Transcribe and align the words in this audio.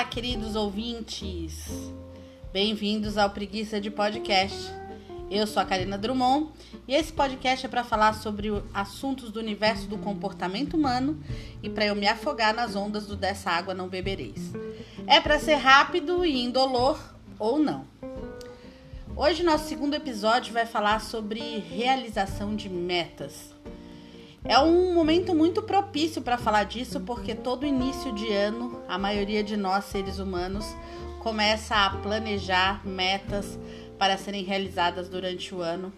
Olá, 0.00 0.08
queridos 0.08 0.56
ouvintes! 0.56 1.68
Bem-vindos 2.50 3.18
ao 3.18 3.28
Preguiça 3.28 3.78
de 3.78 3.90
Podcast. 3.90 4.56
Eu 5.30 5.46
sou 5.46 5.62
a 5.62 5.66
Karina 5.66 5.98
Drummond 5.98 6.48
e 6.88 6.94
esse 6.94 7.12
podcast 7.12 7.66
é 7.66 7.68
para 7.68 7.84
falar 7.84 8.14
sobre 8.14 8.48
assuntos 8.72 9.30
do 9.30 9.38
universo 9.38 9.86
do 9.88 9.98
comportamento 9.98 10.72
humano 10.72 11.22
e 11.62 11.68
para 11.68 11.84
eu 11.84 11.94
me 11.94 12.08
afogar 12.08 12.54
nas 12.54 12.74
ondas 12.74 13.06
do 13.06 13.14
Dessa 13.14 13.50
Água 13.50 13.74
Não 13.74 13.90
Bebereis. 13.90 14.52
É 15.06 15.20
para 15.20 15.38
ser 15.38 15.56
rápido 15.56 16.24
e 16.24 16.44
indolor 16.44 16.98
ou 17.38 17.58
não. 17.58 17.84
Hoje, 19.14 19.42
nosso 19.42 19.68
segundo 19.68 19.92
episódio 19.92 20.54
vai 20.54 20.64
falar 20.64 21.02
sobre 21.02 21.58
realização 21.58 22.56
de 22.56 22.70
metas. 22.70 23.54
É 24.44 24.58
um 24.58 24.94
momento 24.94 25.34
muito 25.34 25.62
propício 25.62 26.22
para 26.22 26.38
falar 26.38 26.64
disso, 26.64 27.00
porque 27.00 27.34
todo 27.34 27.66
início 27.66 28.12
de 28.12 28.32
ano, 28.32 28.82
a 28.88 28.96
maioria 28.96 29.44
de 29.44 29.56
nós 29.56 29.84
seres 29.84 30.18
humanos 30.18 30.64
começa 31.18 31.74
a 31.76 31.90
planejar 31.98 32.84
metas 32.86 33.58
para 33.98 34.16
serem 34.16 34.42
realizadas 34.42 35.10
durante 35.10 35.54
o 35.54 35.60
ano, 35.60 35.92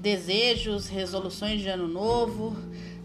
desejos, 0.00 0.86
resoluções 0.86 1.62
de 1.62 1.68
ano 1.68 1.88
novo, 1.88 2.54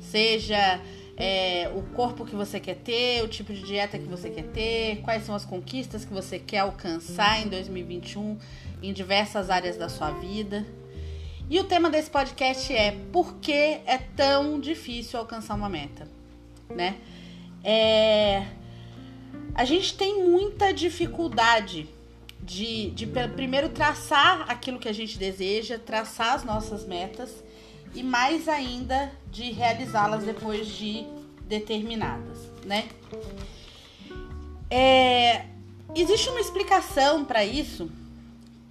seja 0.02 0.82
é, 1.16 1.72
o 1.74 1.82
corpo 1.96 2.26
que 2.26 2.36
você 2.36 2.60
quer 2.60 2.76
ter, 2.76 3.24
o 3.24 3.28
tipo 3.30 3.54
de 3.54 3.64
dieta 3.64 3.98
que 3.98 4.06
você 4.06 4.30
quer 4.30 4.48
ter, 4.48 4.98
quais 4.98 5.24
são 5.24 5.34
as 5.34 5.46
conquistas 5.46 6.04
que 6.04 6.14
você 6.14 6.38
quer 6.38 6.60
alcançar 6.60 7.42
em 7.42 7.48
2021 7.48 8.38
em 8.84 8.92
diversas 8.92 9.50
áreas 9.50 9.78
da 9.78 9.88
sua 9.88 10.12
vida. 10.12 10.66
E 11.50 11.60
o 11.62 11.64
tema 11.64 11.90
desse 11.90 12.10
podcast 12.10 12.74
é 12.74 12.92
por 13.14 13.36
que 13.36 13.54
é 13.54 13.98
tão 14.18 14.60
difícil 14.60 15.18
alcançar 15.18 15.56
uma 15.56 15.70
meta, 15.70 16.06
né? 16.70 16.98
É... 17.64 18.46
A 19.56 19.64
gente 19.64 19.96
tem 19.96 20.24
muita 20.26 20.74
dificuldade 20.74 21.90
de, 22.42 22.92
de 22.92 23.08
primeiro 23.08 23.70
traçar 23.70 24.46
aquilo 24.50 24.78
que 24.78 24.90
a 24.90 24.94
gente 24.94 25.18
deseja, 25.18 25.80
traçar 25.80 26.34
as 26.34 26.44
nossas 26.44 26.86
metas 26.86 27.42
e 27.96 28.04
mais 28.04 28.50
ainda 28.50 29.10
de 29.32 29.50
realizá-las 29.52 30.26
depois 30.26 30.68
de 30.68 31.06
determinadas, 31.44 32.40
né? 32.66 32.90
É... 34.70 35.46
Existe 35.96 36.30
uma 36.30 36.42
explicação 36.42 37.24
para 37.24 37.46
isso 37.46 37.90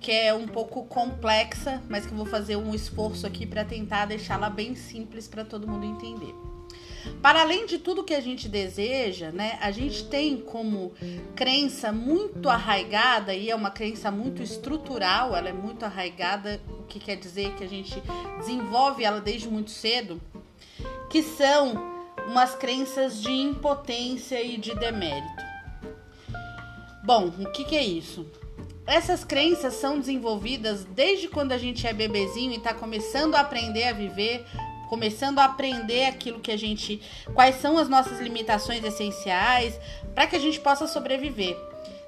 que 0.07 0.12
é 0.12 0.33
um 0.33 0.47
pouco 0.47 0.85
complexa, 0.85 1.83
mas 1.89 2.07
que 2.07 2.12
eu 2.12 2.17
vou 2.17 2.27
fazer 2.27 2.55
um 2.55 2.73
esforço 2.73 3.27
aqui 3.27 3.45
para 3.45 3.65
tentar 3.65 4.07
deixá-la 4.07 4.48
bem 4.48 4.77
simples 4.77 5.27
para 5.27 5.45
todo 5.45 5.67
mundo 5.67 5.85
entender. 5.85 6.33
Para 7.21 7.41
além 7.41 7.67
de 7.67 7.77
tudo 7.77 8.05
que 8.05 8.15
a 8.15 8.21
gente 8.21 8.48
deseja, 8.48 9.33
né, 9.33 9.59
a 9.61 9.73
gente 9.73 10.05
tem 10.05 10.41
como 10.41 10.95
crença 11.35 11.91
muito 11.91 12.48
arraigada 12.48 13.35
e 13.35 13.51
é 13.51 13.57
uma 13.57 13.73
crença 13.73 14.09
muito 14.09 14.45
estrutural, 14.45 15.35
ela 15.35 15.48
é 15.48 15.53
muito 15.53 15.85
arraigada, 15.85 16.61
o 16.69 16.85
que 16.85 17.01
quer 17.01 17.17
dizer 17.17 17.57
que 17.57 17.65
a 17.65 17.69
gente 17.69 18.01
desenvolve 18.39 19.03
ela 19.03 19.20
desde 19.20 19.48
muito 19.48 19.73
cedo, 19.73 20.23
que 21.11 21.20
são 21.20 21.75
umas 22.29 22.55
crenças 22.55 23.20
de 23.20 23.33
impotência 23.33 24.41
e 24.41 24.57
de 24.57 24.73
demérito. 24.77 25.45
Bom, 27.03 27.27
o 27.27 27.51
que, 27.51 27.65
que 27.65 27.75
é 27.77 27.85
isso? 27.85 28.45
Essas 28.87 29.25
crenças 29.25 29.75
são 29.75 29.98
desenvolvidas 29.98 30.84
desde 30.84 31.29
quando 31.29 31.53
a 31.53 31.59
gente 31.59 31.87
é 31.87 31.92
bebezinho 31.92 32.53
e 32.53 32.56
está 32.56 32.73
começando 32.73 33.34
a 33.34 33.41
aprender 33.41 33.84
a 33.84 33.92
viver, 33.92 34.47
começando 34.89 35.41
a 35.41 35.45
aprender 35.45 36.05
aquilo 36.06 36.41
que 36.41 36.53
a 36.53 36.56
gente, 36.56 37.03
quais 37.34 37.57
são 37.57 37.79
as 37.79 37.89
nossas 37.89 38.20
limitações 38.20 38.84
essenciais, 38.84 39.79
para 40.14 40.27
que 40.27 40.36
a 40.36 40.39
gente 40.39 40.61
possa 40.61 40.86
sobreviver. 40.86 41.57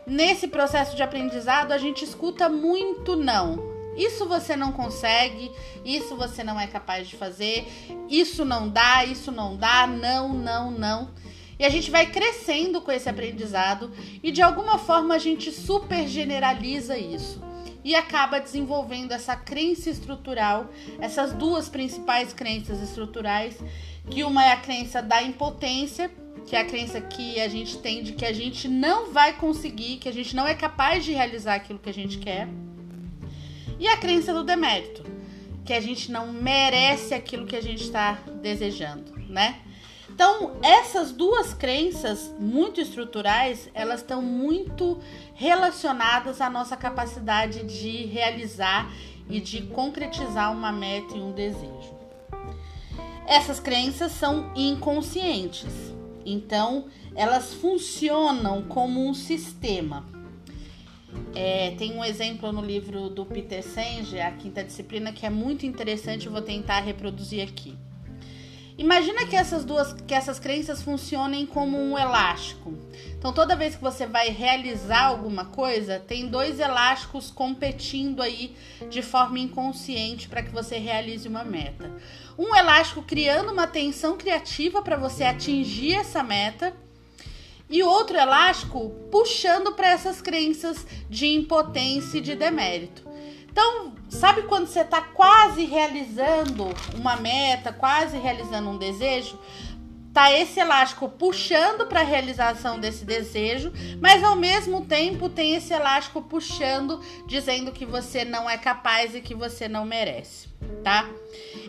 Nesse 0.07 0.47
processo 0.47 0.97
de 0.97 1.03
aprendizado, 1.03 1.73
a 1.73 1.79
gente 1.79 2.05
escuta 2.05 2.49
muito 2.49 3.17
não. 3.17 3.77
Isso 3.97 4.27
você 4.27 4.55
não 4.55 4.71
consegue, 4.71 5.51
isso 5.85 6.17
você 6.17 6.45
não 6.45 6.59
é 6.59 6.69
capaz 6.69 7.09
de 7.09 7.17
fazer, 7.17 7.67
isso 8.09 8.45
não 8.45 8.69
dá, 8.69 9.05
isso 9.05 9.33
não 9.33 9.57
dá, 9.57 9.89
não, 9.89 10.33
não, 10.33 10.71
não. 10.71 11.11
E 11.59 11.65
a 11.65 11.69
gente 11.69 11.91
vai 11.91 12.07
crescendo 12.07 12.81
com 12.81 12.93
esse 12.93 13.09
aprendizado 13.09 13.91
e 14.23 14.31
de 14.31 14.41
alguma 14.41 14.79
forma 14.79 15.15
a 15.15 15.19
gente 15.19 15.51
super 15.51 16.07
generaliza 16.07 16.97
isso 16.97 17.43
e 17.85 17.95
acaba 17.95 18.39
desenvolvendo 18.39 19.13
essa 19.13 19.35
crença 19.35 19.91
estrutural, 19.91 20.71
essas 21.01 21.33
duas 21.33 21.69
principais 21.69 22.33
crenças 22.33 22.81
estruturais, 22.81 23.59
que 24.11 24.23
uma 24.25 24.45
é 24.45 24.53
a 24.53 24.57
crença 24.57 25.01
da 25.01 25.23
impotência, 25.23 26.11
que 26.47 26.57
é 26.57 26.61
a 26.61 26.65
crença 26.65 27.01
que 27.01 27.41
a 27.41 27.49
gente 27.49 27.79
tem 27.79 28.03
de 28.03 28.13
que 28.13 28.25
a 28.25 28.33
gente 28.33 28.69
não 28.69 29.13
vai 29.13 29.33
conseguir, 29.35 29.97
que 29.97 30.09
a 30.09 30.13
gente 30.13 30.35
não 30.35 30.47
é 30.47 30.55
capaz 30.55 31.05
de 31.05 31.13
realizar 31.13 31.55
aquilo 31.55 31.79
que 31.79 31.91
a 31.91 31.95
gente 31.95 32.19
quer, 32.19 32.49
e 33.79 33.87
a 33.87 33.97
crença 33.97 34.33
do 34.33 34.45
demérito, 34.45 35.05
que 35.65 35.73
a 35.73 35.81
gente 35.81 36.11
não 36.11 36.33
merece 36.33 37.15
aquilo 37.15 37.47
que 37.47 37.57
a 37.57 37.63
gente 37.63 37.83
está 37.83 38.15
desejando, 38.43 39.13
né? 39.29 39.61
Então, 40.19 40.57
essas 40.65 41.13
duas 41.13 41.55
crenças 41.55 42.35
muito 42.41 42.81
estruturais, 42.81 43.71
elas 43.73 44.01
estão 44.01 44.21
muito 44.21 44.99
relacionadas 45.33 46.41
à 46.41 46.51
nossa 46.51 46.77
capacidade 46.77 47.63
de 47.63 48.05
realizar 48.07 48.93
e 49.31 49.39
de 49.39 49.63
concretizar 49.63 50.53
uma 50.53 50.73
meta 50.73 51.17
e 51.17 51.21
um 51.21 51.31
desejo. 51.31 51.95
Essas 53.29 53.61
crenças 53.61 54.11
são 54.11 54.51
inconscientes, 54.57 55.71
então 56.27 56.87
elas 57.15 57.55
funcionam 57.55 58.65
como 58.65 59.09
um 59.09 59.15
sistema. 59.15 60.05
É, 61.33 61.77
tem 61.79 61.93
um 61.93 62.05
exemplo 62.05 62.51
no 62.51 62.61
livro 62.61 63.09
do 63.09 63.25
Peter 63.25 63.63
Senge, 63.63 64.19
A 64.19 64.33
Quinta 64.33 64.65
Disciplina, 64.65 65.13
que 65.13 65.25
é 65.25 65.31
muito 65.31 65.65
interessante, 65.65 66.27
eu 66.27 66.33
vou 66.33 66.43
tentar 66.43 66.81
reproduzir 66.81 67.41
aqui. 67.41 67.79
Imagina 68.79 69.27
que 69.27 69.35
essas 69.35 69.65
duas, 69.65 69.93
que 69.93 70.15
essas 70.15 70.39
crenças 70.39 70.81
funcionem 70.81 71.45
como 71.45 71.77
um 71.77 71.99
elástico. 71.99 72.73
Então, 73.19 73.33
toda 73.33 73.57
vez 73.57 73.75
que 73.75 73.83
você 73.83 74.07
vai 74.07 74.29
realizar 74.29 75.07
alguma 75.07 75.47
coisa, 75.47 75.99
tem 75.99 76.29
dois 76.29 76.61
elásticos 76.61 77.29
competindo 77.29 78.23
aí 78.23 78.55
de 78.89 79.03
forma 79.03 79.41
inconsciente 79.41 80.29
para 80.29 80.45
que 80.45 80.51
você 80.51 80.79
realize 80.79 81.27
uma 81.27 81.43
meta. 81.43 81.91
Um 82.39 82.55
elástico 82.55 83.03
criando 83.03 83.51
uma 83.51 83.67
tensão 83.67 84.17
criativa 84.17 84.81
para 84.81 84.97
você 84.97 85.25
atingir 85.25 85.95
essa 85.95 86.23
meta 86.23 86.73
e 87.69 87.83
outro 87.83 88.17
elástico 88.17 88.91
puxando 89.11 89.73
para 89.73 89.91
essas 89.91 90.23
crenças 90.23 90.87
de 91.11 91.27
impotência 91.27 92.19
e 92.19 92.21
de 92.21 92.37
demérito. 92.37 93.08
Então, 93.59 93.93
sabe 94.09 94.43
quando 94.43 94.69
você 94.69 94.83
está 94.83 95.03
quase 95.03 95.65
realizando 95.65 96.69
uma 96.95 97.17
meta, 97.17 97.73
quase 97.73 98.17
realizando 98.17 98.71
um 98.71 98.79
desejo? 98.79 99.37
Tá 100.15 100.33
esse 100.33 100.61
elástico 100.61 101.09
puxando 101.09 101.85
para 101.85 101.99
a 101.99 102.05
realização 102.05 102.79
desse 102.79 103.05
desejo, 103.05 103.73
mas 104.01 104.23
ao 104.23 104.37
mesmo 104.37 104.87
tempo 104.87 105.29
tem 105.29 105.57
esse 105.57 105.75
elástico 105.75 106.23
puxando, 106.23 107.01
dizendo 107.27 107.73
que 107.73 107.85
você 107.85 108.25
não 108.25 108.49
é 108.49 108.57
capaz 108.57 109.17
e 109.17 109.21
que 109.21 109.35
você 109.35 109.67
não 109.67 109.85
merece, 109.85 110.47
tá? 110.85 111.11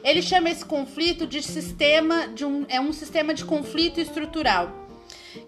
Ele 0.03 0.21
chama 0.21 0.51
esse 0.51 0.63
conflito 0.63 1.25
de 1.25 1.41
sistema 1.41 2.27
de 2.27 2.45
um 2.45 2.67
é 2.69 2.79
um 2.79 2.93
sistema 2.93 3.33
de 3.33 3.43
conflito 3.43 3.99
estrutural 3.99 4.88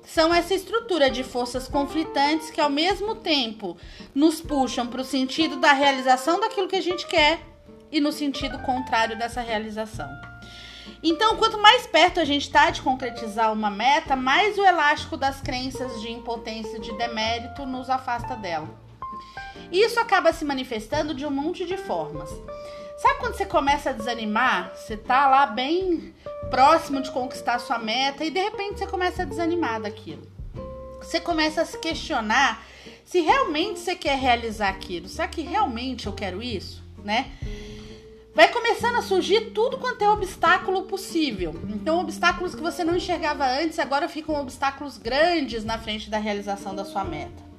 são 0.06 0.34
essa 0.34 0.54
estrutura 0.54 1.10
de 1.10 1.24
forças 1.24 1.68
conflitantes 1.68 2.50
que 2.50 2.62
ao 2.62 2.70
mesmo 2.70 3.16
tempo 3.16 3.78
nos 4.14 4.42
puxam 4.42 4.88
para 4.88 5.02
o 5.02 5.06
sentido 5.06 5.58
da 5.58 5.74
realização 5.74 6.40
daquilo 6.40 6.68
que 6.68 6.76
a 6.76 6.82
gente 6.82 7.08
quer 7.08 7.40
e 7.92 8.00
no 8.00 8.12
sentido 8.12 8.60
contrário 8.60 9.18
dessa 9.18 9.42
realização. 9.42 10.10
Então, 11.04 11.36
quanto 11.38 11.58
mais 11.58 11.88
perto 11.88 12.20
a 12.20 12.26
gente 12.26 12.44
está 12.44 12.70
de 12.70 12.82
concretizar 12.82 13.52
uma 13.52 13.72
meta, 13.72 14.16
mais 14.16 14.58
o 14.58 14.66
elástico 14.66 15.18
das 15.18 15.42
crenças 15.42 16.00
de 16.00 16.12
impotência 16.12 16.78
e 16.78 16.82
de 16.82 16.96
demérito 16.98 17.66
nos 17.66 17.90
afasta 17.90 18.36
dela. 18.36 18.70
Isso 19.72 20.00
acaba 20.00 20.34
se 20.34 20.46
manifestando 20.46 21.14
de 21.14 21.26
um 21.26 21.32
monte 21.32 21.66
de 21.66 21.78
formas. 21.78 22.30
Sabe 23.02 23.20
quando 23.20 23.34
você 23.34 23.48
começa 23.48 23.90
a 23.90 23.94
desanimar? 23.94 24.74
Você 24.76 24.96
tá 24.96 25.28
lá 25.28 25.48
bem 25.48 26.14
próximo 26.52 27.02
de 27.02 27.10
conquistar 27.10 27.58
sua 27.58 27.80
meta 27.80 28.24
e 28.24 28.30
de 28.30 28.40
repente 28.40 28.78
você 28.78 28.86
começa 28.86 29.24
a 29.24 29.26
desanimar 29.26 29.82
daquilo. 29.82 30.22
Você 31.00 31.20
começa 31.20 31.64
a 31.64 31.66
se 31.66 31.80
questionar 31.80 32.64
se 33.04 33.20
realmente 33.22 33.80
você 33.80 33.96
quer 33.96 34.20
realizar 34.20 34.70
aquilo. 34.70 35.08
Será 35.10 35.28
que 35.28 35.42
realmente 35.42 36.06
eu 36.06 36.14
quero 36.14 36.44
isso, 36.44 36.84
né? 37.04 37.32
Vai 38.36 38.50
começando 38.50 38.98
a 38.98 39.02
surgir 39.02 39.50
tudo 39.50 39.80
quanto 39.80 40.04
é 40.04 40.10
obstáculo 40.10 40.84
possível. 40.84 41.60
Então, 41.70 42.02
obstáculos 42.02 42.54
que 42.54 42.62
você 42.62 42.84
não 42.84 42.96
enxergava 42.96 43.48
antes 43.48 43.80
agora 43.80 44.08
ficam 44.08 44.40
obstáculos 44.40 45.00
grandes 45.00 45.66
na 45.66 45.80
frente 45.80 46.08
da 46.08 46.20
realização 46.20 46.76
da 46.76 46.86
sua 46.86 47.04
meta. 47.04 47.50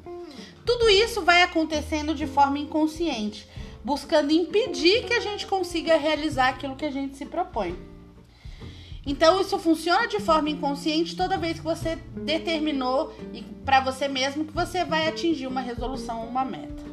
Tudo 0.64 0.88
isso 0.88 1.22
vai 1.22 1.42
acontecendo 1.42 2.14
de 2.14 2.28
forma 2.28 2.60
inconsciente, 2.60 3.48
buscando 3.84 4.32
impedir 4.32 5.05
que 5.05 5.14
a 5.14 5.20
gente 5.20 5.46
consiga 5.46 5.96
realizar 5.96 6.49
aquilo 6.49 6.76
que 6.76 6.84
a 6.84 6.90
gente 6.90 7.17
se 7.17 7.26
propõe. 7.26 7.76
Então 9.05 9.40
isso 9.40 9.58
funciona 9.58 10.06
de 10.06 10.20
forma 10.20 10.50
inconsciente 10.50 11.17
toda 11.17 11.37
vez 11.37 11.58
que 11.58 11.64
você 11.64 11.96
determinou 12.17 13.12
para 13.64 13.81
você 13.81 14.06
mesmo 14.06 14.44
que 14.44 14.52
você 14.52 14.84
vai 14.84 15.08
atingir 15.08 15.46
uma 15.46 15.61
resolução, 15.61 16.25
uma 16.25 16.44
meta. 16.44 16.93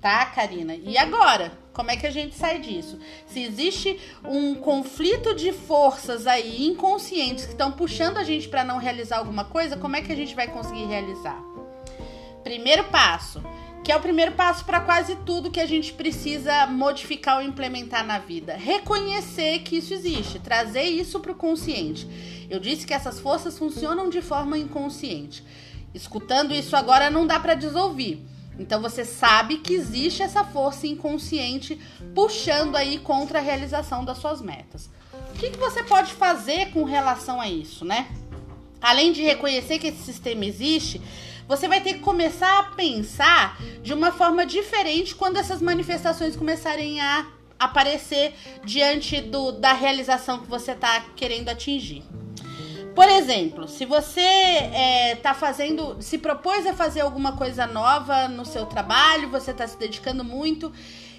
Tá, 0.00 0.26
Karina? 0.26 0.74
E 0.74 0.98
agora? 0.98 1.58
Como 1.72 1.90
é 1.90 1.96
que 1.96 2.06
a 2.06 2.10
gente 2.10 2.36
sai 2.36 2.60
disso? 2.60 3.00
Se 3.26 3.42
existe 3.42 3.98
um 4.22 4.54
conflito 4.54 5.34
de 5.34 5.50
forças 5.50 6.26
aí 6.26 6.64
inconscientes 6.66 7.46
que 7.46 7.52
estão 7.52 7.72
puxando 7.72 8.18
a 8.18 8.22
gente 8.22 8.48
para 8.48 8.62
não 8.62 8.78
realizar 8.78 9.18
alguma 9.18 9.44
coisa, 9.44 9.76
como 9.76 9.96
é 9.96 10.02
que 10.02 10.12
a 10.12 10.14
gente 10.14 10.36
vai 10.36 10.46
conseguir 10.46 10.84
realizar? 10.84 11.42
Primeiro 12.44 12.84
passo, 12.84 13.42
que 13.84 13.92
é 13.92 13.96
o 13.96 14.00
primeiro 14.00 14.32
passo 14.32 14.64
para 14.64 14.80
quase 14.80 15.14
tudo 15.26 15.50
que 15.50 15.60
a 15.60 15.66
gente 15.66 15.92
precisa 15.92 16.66
modificar 16.66 17.36
ou 17.36 17.42
implementar 17.42 18.04
na 18.04 18.18
vida. 18.18 18.56
Reconhecer 18.56 19.58
que 19.58 19.76
isso 19.76 19.92
existe, 19.92 20.38
trazer 20.38 20.84
isso 20.84 21.20
para 21.20 21.32
o 21.32 21.34
consciente. 21.34 22.08
Eu 22.48 22.58
disse 22.58 22.86
que 22.86 22.94
essas 22.94 23.20
forças 23.20 23.58
funcionam 23.58 24.08
de 24.08 24.22
forma 24.22 24.56
inconsciente. 24.56 25.44
Escutando 25.92 26.54
isso 26.54 26.74
agora 26.74 27.10
não 27.10 27.26
dá 27.26 27.38
para 27.38 27.54
desouvir. 27.54 28.24
Então 28.58 28.80
você 28.80 29.04
sabe 29.04 29.58
que 29.58 29.74
existe 29.74 30.22
essa 30.22 30.44
força 30.44 30.86
inconsciente 30.86 31.78
puxando 32.14 32.76
aí 32.76 32.98
contra 32.98 33.38
a 33.38 33.42
realização 33.42 34.02
das 34.02 34.16
suas 34.16 34.40
metas. 34.40 34.88
O 35.34 35.38
que, 35.38 35.50
que 35.50 35.58
você 35.58 35.82
pode 35.82 36.12
fazer 36.14 36.70
com 36.70 36.84
relação 36.84 37.38
a 37.38 37.50
isso, 37.50 37.84
né? 37.84 38.08
Além 38.80 39.12
de 39.12 39.22
reconhecer 39.22 39.78
que 39.78 39.88
esse 39.88 40.02
sistema 40.02 40.46
existe, 40.46 41.02
você 41.46 41.68
vai 41.68 41.80
ter 41.80 41.94
que 41.94 42.00
começar 42.00 42.58
a 42.58 42.62
pensar 42.74 43.60
de 43.82 43.92
uma 43.92 44.12
forma 44.12 44.46
diferente 44.46 45.14
quando 45.14 45.36
essas 45.36 45.60
manifestações 45.60 46.36
começarem 46.36 47.00
a 47.00 47.26
aparecer 47.58 48.34
diante 48.64 49.20
do, 49.20 49.52
da 49.52 49.72
realização 49.72 50.38
que 50.38 50.48
você 50.48 50.72
está 50.72 51.00
querendo 51.16 51.48
atingir. 51.48 52.02
Por 52.94 53.08
exemplo, 53.08 53.66
se 53.66 53.84
você 53.84 54.20
está 55.12 55.30
é, 55.30 55.34
fazendo, 55.34 55.96
se 56.00 56.16
propôs 56.16 56.64
a 56.64 56.72
fazer 56.72 57.00
alguma 57.00 57.32
coisa 57.32 57.66
nova 57.66 58.28
no 58.28 58.44
seu 58.44 58.66
trabalho, 58.66 59.28
você 59.28 59.50
está 59.50 59.66
se 59.66 59.76
dedicando 59.76 60.22
muito 60.22 60.72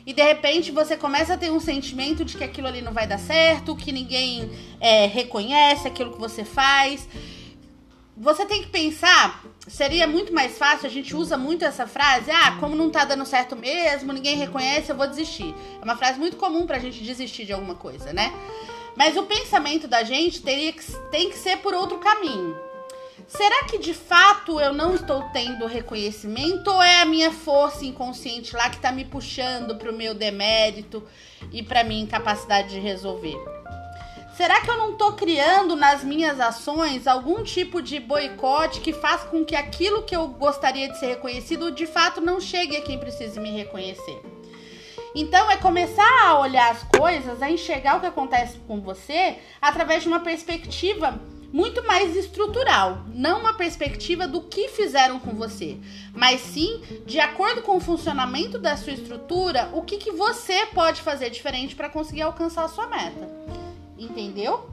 e 0.06 0.14
de 0.14 0.24
repente 0.24 0.72
você 0.72 0.96
começa 0.96 1.34
a 1.34 1.38
ter 1.38 1.52
um 1.52 1.60
sentimento 1.60 2.24
de 2.24 2.38
que 2.38 2.44
aquilo 2.44 2.68
ali 2.68 2.82
não 2.82 2.94
vai 2.94 3.06
dar 3.06 3.18
certo, 3.20 3.76
que 3.76 3.92
ninguém 3.92 4.50
é, 4.80 5.06
reconhece 5.08 5.88
aquilo 5.88 6.14
que 6.14 6.20
você 6.20 6.46
faz 6.46 7.08
você 8.18 8.46
tem 8.46 8.62
que 8.62 8.70
pensar, 8.70 9.44
seria 9.68 10.08
muito 10.08 10.34
mais 10.34 10.58
fácil, 10.58 10.88
a 10.88 10.90
gente 10.90 11.16
usa 11.16 11.38
muito 11.38 11.66
essa 11.66 11.86
frase, 11.86 12.32
ah, 12.32 12.58
como 12.60 12.76
não 12.76 12.90
tá 12.90 13.04
dando 13.04 13.26
certo 13.26 13.56
mesmo, 13.56 14.14
ninguém 14.14 14.38
reconhece, 14.38 14.90
eu 14.90 14.96
vou 14.96 15.08
desistir. 15.08 15.54
É 15.82 15.84
uma 15.84 15.98
frase 15.98 16.18
muito 16.18 16.38
comum 16.38 16.66
pra 16.66 16.80
gente 16.80 17.04
desistir 17.04 17.46
de 17.46 17.52
alguma 17.52 17.76
coisa, 17.76 18.14
né? 18.14 18.34
Mas 18.96 19.18
o 19.18 19.24
pensamento 19.24 19.88
da 19.88 20.04
gente 20.04 20.42
teria 20.42 20.72
que, 20.72 20.82
tem 21.12 21.30
que 21.30 21.38
ser 21.38 21.58
por 21.58 21.74
outro 21.74 21.98
caminho. 21.98 22.56
Será 23.28 23.66
que 23.66 23.78
de 23.78 23.94
fato 23.94 24.60
eu 24.60 24.74
não 24.74 24.96
estou 24.96 25.24
tendo 25.34 25.66
reconhecimento 25.66 26.70
ou 26.70 26.82
é 26.82 27.02
a 27.02 27.06
minha 27.06 27.32
força 27.32 27.84
inconsciente 27.84 28.56
lá 28.56 28.70
que 28.70 28.80
tá 28.80 28.92
me 28.92 29.04
puxando 29.04 29.78
pro 29.78 29.92
meu 29.92 30.14
demérito 30.14 31.04
e 31.52 31.64
pra 31.64 31.84
minha 31.84 32.04
incapacidade 32.04 32.70
de 32.70 32.80
resolver? 32.80 33.36
Será 34.36 34.60
que 34.60 34.70
eu 34.70 34.78
não 34.78 34.92
estou 34.92 35.14
criando 35.14 35.78
nas 35.78 36.04
minhas 36.04 36.42
ações 36.42 37.08
algum 37.08 37.42
tipo 37.42 37.82
de 37.82 38.02
boicote 38.02 38.82
que 38.82 38.92
faz 38.92 39.24
com 39.24 39.46
que 39.46 39.56
aquilo 39.56 40.04
que 40.04 40.14
eu 40.14 40.28
gostaria 40.28 40.90
de 40.90 41.00
ser 41.00 41.08
reconhecido 41.08 41.72
de 41.72 41.88
fato 41.88 42.20
não 42.20 42.42
chegue 42.42 42.76
a 42.76 42.82
quem 42.82 43.00
precisa 43.00 43.40
me 43.40 43.52
reconhecer? 43.52 44.22
Então 45.16 45.50
é 45.50 45.56
começar 45.56 46.26
a 46.26 46.38
olhar 46.38 46.70
as 46.70 46.84
coisas, 46.84 47.42
a 47.42 47.50
enxergar 47.50 47.96
o 47.96 48.02
que 48.02 48.08
acontece 48.08 48.58
com 48.68 48.82
você 48.82 49.38
através 49.62 50.04
de 50.04 50.10
uma 50.10 50.20
perspectiva 50.20 51.18
muito 51.54 51.88
mais 51.88 52.14
estrutural, 52.18 53.06
não 53.14 53.40
uma 53.40 53.54
perspectiva 53.54 54.28
do 54.28 54.42
que 54.42 54.68
fizeram 54.68 55.18
com 55.18 55.32
você, 55.32 55.78
mas 56.14 56.42
sim 56.42 56.82
de 57.06 57.22
acordo 57.22 57.62
com 57.62 57.78
o 57.78 57.80
funcionamento 57.80 58.60
da 58.60 58.76
sua 58.76 58.92
estrutura, 58.92 59.70
o 59.72 59.82
que, 59.82 59.96
que 59.96 60.12
você 60.12 60.66
pode 60.74 61.02
fazer 61.02 61.30
diferente 61.30 61.74
para 61.74 61.88
conseguir 61.88 62.24
alcançar 62.24 62.66
a 62.66 62.68
sua 62.68 62.88
meta. 62.88 63.35
Entendeu? 64.06 64.70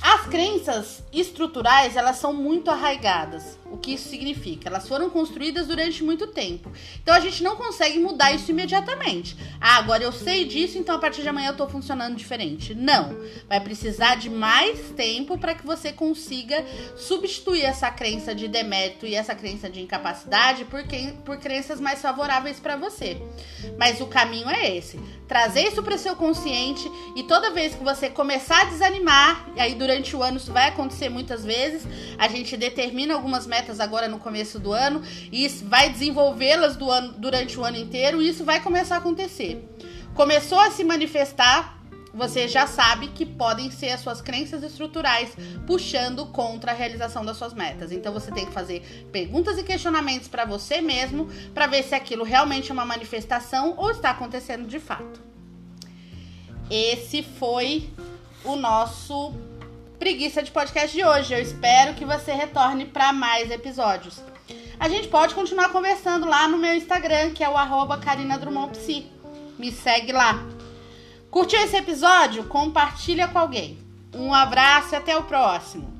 As 0.00 0.26
crenças 0.28 1.02
estruturais, 1.12 1.96
elas 1.96 2.16
são 2.16 2.32
muito 2.32 2.70
arraigadas. 2.70 3.58
O 3.70 3.76
que 3.76 3.94
isso 3.94 4.08
significa? 4.08 4.68
Elas 4.68 4.86
foram 4.86 5.10
construídas 5.10 5.66
durante 5.66 6.02
muito 6.02 6.26
tempo. 6.28 6.70
Então 7.02 7.14
a 7.14 7.20
gente 7.20 7.42
não 7.42 7.56
consegue 7.56 7.98
mudar 7.98 8.32
isso 8.32 8.50
imediatamente. 8.50 9.36
Ah, 9.60 9.76
agora 9.76 10.02
eu 10.02 10.12
sei 10.12 10.44
disso, 10.44 10.78
então 10.78 10.94
a 10.94 10.98
partir 10.98 11.22
de 11.22 11.28
amanhã 11.28 11.48
eu 11.48 11.56
tô 11.56 11.68
funcionando 11.68 12.16
diferente. 12.16 12.74
Não. 12.74 13.16
Vai 13.48 13.60
precisar 13.60 14.16
de 14.16 14.30
mais 14.30 14.78
tempo 14.96 15.36
para 15.36 15.54
que 15.54 15.66
você 15.66 15.92
consiga 15.92 16.64
substituir 16.96 17.62
essa 17.62 17.90
crença 17.90 18.34
de 18.34 18.48
demérito 18.48 19.06
e 19.06 19.14
essa 19.14 19.34
crença 19.34 19.68
de 19.68 19.80
incapacidade 19.80 20.64
por, 20.66 20.84
quem, 20.84 21.16
por 21.16 21.38
crenças 21.38 21.80
mais 21.80 22.00
favoráveis 22.00 22.60
para 22.60 22.76
você. 22.76 23.20
Mas 23.78 24.00
o 24.00 24.06
caminho 24.06 24.48
é 24.48 24.76
esse: 24.76 24.98
trazer 25.26 25.68
isso 25.68 25.82
para 25.82 25.94
o 25.94 25.98
seu 25.98 26.14
consciente 26.16 26.90
e 27.14 27.22
toda 27.24 27.50
vez 27.50 27.74
que 27.74 27.84
você 27.84 28.08
começar 28.08 28.62
a 28.62 28.64
desanimar, 28.64 29.48
e 29.56 29.60
aí 29.60 29.74
durante 29.74 30.14
o 30.14 30.22
ano 30.22 30.36
isso 30.36 30.52
vai 30.52 30.68
acontecer 30.68 31.08
muitas 31.08 31.44
vezes, 31.44 31.82
a 32.16 32.28
gente 32.28 32.56
determina 32.56 33.14
algumas 33.14 33.46
metas 33.46 33.55
metas 33.56 33.80
agora 33.80 34.06
no 34.06 34.18
começo 34.18 34.58
do 34.58 34.72
ano 34.72 35.02
e 35.32 35.48
vai 35.48 35.88
desenvolvê-las 35.88 36.76
durante 36.76 37.58
o 37.58 37.64
ano 37.64 37.78
inteiro 37.78 38.20
e 38.20 38.28
isso 38.28 38.44
vai 38.44 38.60
começar 38.60 38.96
a 38.96 38.98
acontecer. 38.98 39.66
Começou 40.14 40.58
a 40.60 40.70
se 40.70 40.84
manifestar, 40.84 41.78
você 42.12 42.46
já 42.48 42.66
sabe 42.66 43.08
que 43.08 43.24
podem 43.24 43.70
ser 43.70 43.90
as 43.90 44.00
suas 44.00 44.20
crenças 44.20 44.62
estruturais 44.62 45.34
puxando 45.66 46.26
contra 46.26 46.72
a 46.72 46.74
realização 46.74 47.24
das 47.24 47.36
suas 47.38 47.54
metas. 47.54 47.92
Então 47.92 48.12
você 48.12 48.30
tem 48.30 48.44
que 48.44 48.52
fazer 48.52 49.08
perguntas 49.10 49.58
e 49.58 49.62
questionamentos 49.62 50.28
para 50.28 50.44
você 50.44 50.80
mesmo 50.82 51.28
para 51.54 51.66
ver 51.66 51.82
se 51.82 51.94
aquilo 51.94 52.24
realmente 52.24 52.70
é 52.70 52.74
uma 52.74 52.84
manifestação 52.84 53.74
ou 53.76 53.90
está 53.90 54.10
acontecendo 54.10 54.66
de 54.66 54.78
fato. 54.78 55.20
Esse 56.70 57.22
foi 57.22 57.88
o 58.44 58.54
nosso 58.56 59.32
preguiça 59.98 60.42
de 60.42 60.50
podcast 60.50 60.96
de 60.96 61.04
hoje. 61.04 61.34
Eu 61.34 61.40
espero 61.40 61.94
que 61.94 62.04
você 62.04 62.32
retorne 62.32 62.84
para 62.84 63.12
mais 63.12 63.50
episódios. 63.50 64.20
A 64.78 64.88
gente 64.88 65.08
pode 65.08 65.34
continuar 65.34 65.70
conversando 65.70 66.26
lá 66.26 66.46
no 66.48 66.58
meu 66.58 66.74
Instagram, 66.74 67.30
que 67.30 67.42
é 67.42 67.48
o 67.48 67.56
arroba 67.56 67.98
Me 69.58 69.72
segue 69.72 70.12
lá. 70.12 70.44
Curtiu 71.30 71.60
esse 71.60 71.76
episódio? 71.76 72.44
Compartilha 72.44 73.28
com 73.28 73.38
alguém. 73.38 73.78
Um 74.14 74.32
abraço 74.32 74.94
e 74.94 74.96
até 74.96 75.16
o 75.16 75.24
próximo. 75.24 75.95